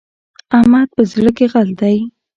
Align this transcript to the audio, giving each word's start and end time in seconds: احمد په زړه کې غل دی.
احمد 0.57 0.87
په 0.95 1.01
زړه 1.11 1.31
کې 1.37 1.45
غل 1.51 1.69
دی. 1.81 1.97